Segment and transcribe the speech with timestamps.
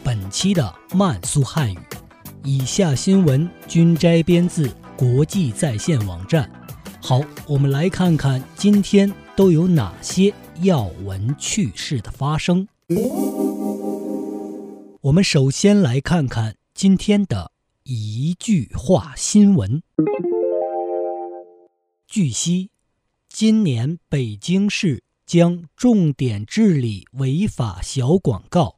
[0.31, 1.77] 期的慢速汉语。
[2.43, 6.49] 以下新闻均摘编自国际在线网站。
[6.99, 12.67] 好，我们来看看今天都有哪些要闻趣事的发生。
[15.01, 17.51] 我们首先来看看今天的
[17.83, 19.83] 一句话新闻。
[22.07, 22.71] 据悉，
[23.29, 25.03] 今年北京市。
[25.23, 28.75] 将重点治理违法小广告、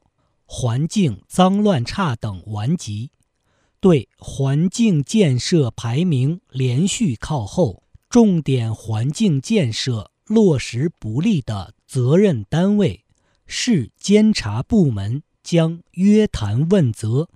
[0.56, 3.10] 环境脏乱差等顽疾，
[3.80, 13.04] 对环境建设排名连续靠后、重点环境建设落实不力的责任单位、
[13.48, 17.28] 市监察部门将约谈问责。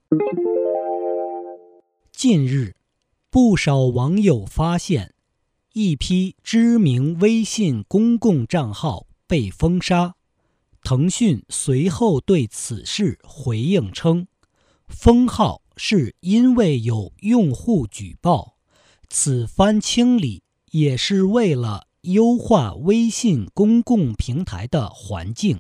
[2.12, 2.76] 近日，
[3.32, 5.16] 不少网友发现
[5.74, 9.08] 一批知名微信公共账号。
[9.30, 10.16] 被封杀，
[10.90, 14.26] 腾讯随后对此事回应称，
[14.88, 18.56] 封号是因为有用户举报，
[19.10, 25.60] 此番清理也是为了优化微信公共平台的环境。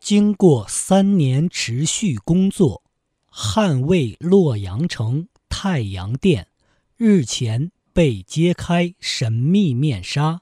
[0.00, 2.82] 经过三年持续工作，
[3.30, 6.48] 捍卫洛阳城太阳殿
[6.96, 10.40] 日前被揭开神秘面纱。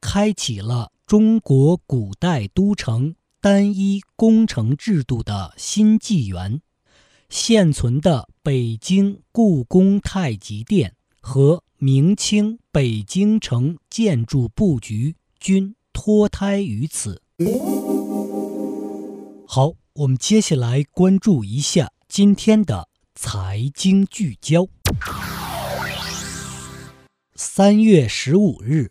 [0.00, 6.60] 开启了中国古代都城单一工程制度的新纪元。
[7.28, 17.22] 现存的北京故宫太极殿和明清北京城建筑布局均脱胎于此。
[19.46, 24.66] 好，我们接下来关注一下今天的财经聚焦。
[27.36, 28.90] 三月十五日。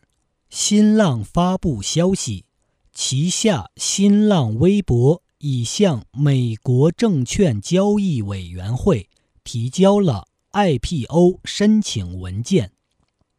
[0.58, 2.46] 新浪发布消息，
[2.94, 9.10] 旗下新浪微博已向美国证券交易委员会
[9.44, 12.72] 提交了 IPO 申请文件，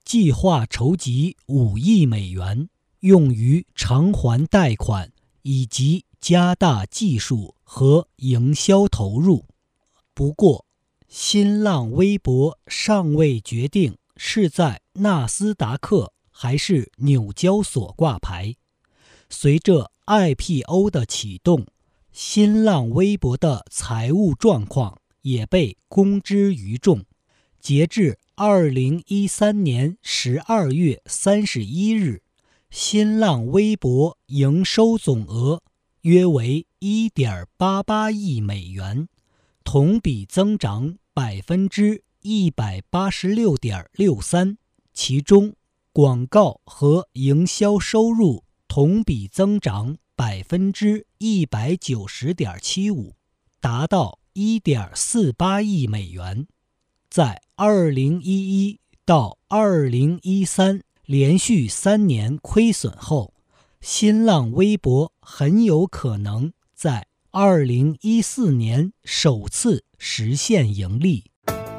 [0.05, 2.69] 计划筹集五亿美元，
[3.00, 5.10] 用于偿还贷款
[5.41, 9.47] 以及加大技术和营销投入。
[10.12, 10.66] 不过，
[11.09, 16.12] 新浪微博尚未决定是在纳斯达克。
[16.38, 18.56] 还是纽交所挂牌。
[19.30, 21.66] 随着 IPO 的启动，
[22.12, 27.06] 新浪微博的财务状况也被公之于众。
[27.58, 32.22] 截至2013年12月31日，
[32.69, 35.62] 新浪微博营收总额
[36.02, 39.08] 约为1.88亿美元，
[39.64, 44.58] 同比增长百分之一百八十六点六三，
[44.92, 45.54] 其中。
[45.96, 53.14] 广告和营销收入同比增长百分之一百九十点七五，
[53.62, 56.46] 达到一点四八亿美元。
[57.08, 58.28] 在二零一
[58.66, 63.32] 一到二零一三连续三年亏损后，
[63.80, 71.24] 新浪微博很有可能在二零一四年首次实现盈利。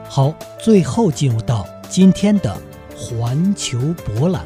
[0.10, 2.77] 好，最后进入到今天的。
[3.00, 4.44] 环球博览。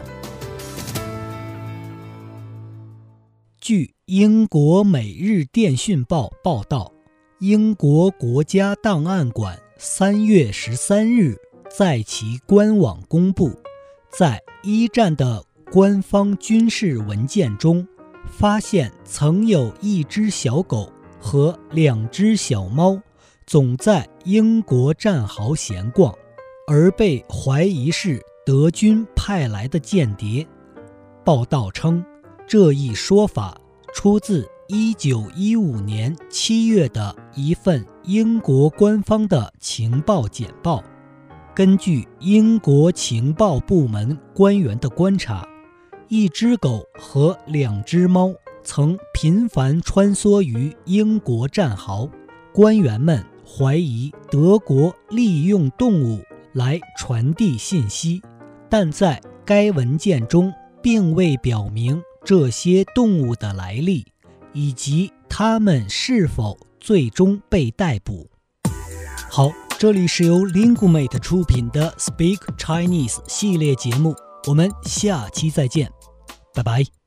[3.61, 6.91] 据英国《每日电讯报》报道，
[7.39, 11.37] 英国国家档案馆三月十三日
[11.69, 13.49] 在其官网公布，
[14.11, 15.41] 在一战的
[15.71, 17.87] 官方军事文件中，
[18.27, 20.91] 发现曾有一只小狗
[21.21, 23.01] 和两只小猫
[23.47, 26.13] 总在英国战壕闲逛，
[26.67, 28.21] 而被怀疑是。
[28.43, 30.45] 德军派来的间谍。
[31.23, 32.03] 报道称，
[32.47, 33.55] 这一说法
[33.93, 40.83] 出自1915年7月的一份英国官方的情报简报。
[41.53, 45.47] 根据英国情报部门官员的观察，
[46.07, 48.33] 一只狗和两只猫
[48.63, 52.09] 曾频繁穿梭于英国战壕。
[52.51, 56.19] 官员们怀疑德国利用动物
[56.53, 58.21] 来传递信息。
[58.71, 60.51] 但在该文件中
[60.81, 64.05] 并未表明这些动物的来历，
[64.53, 68.29] 以及它们是否最终被逮捕。
[69.29, 74.15] 好，这里是由 Lingumate 出品的 Speak Chinese 系列节目，
[74.47, 75.91] 我们下期再见，
[76.53, 77.00] 拜拜。